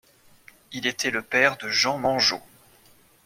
Il 0.71 0.87
était 0.87 1.11
le 1.11 1.21
père 1.21 1.57
de 1.57 1.69
Jean 1.69 1.99
Mangeot. 1.99 2.41